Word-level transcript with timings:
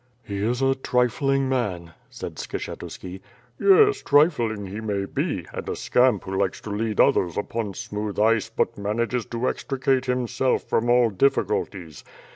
"He 0.23 0.37
is 0.43 0.63
a 0.63 0.73
trifling 0.73 1.47
man," 1.47 1.93
said 2.09 2.37
Skshetuski. 2.37 3.21
"Yes, 3.59 4.01
trifling 4.01 4.65
he 4.65 4.81
may 4.81 5.05
be, 5.05 5.45
and 5.53 5.69
a 5.69 5.75
scamp 5.75 6.23
who 6.23 6.35
likes 6.39 6.59
to 6.61 6.71
lead 6.71 6.99
others 6.99 7.37
upon 7.37 7.75
smooth 7.75 8.17
ice 8.17 8.49
but 8.49 8.79
manages 8.79 9.27
to 9.27 9.47
extricate 9.47 10.07
himself 10.07 10.63
from 10.63 10.89
all 10.89 11.11
difficulties. 11.11 12.03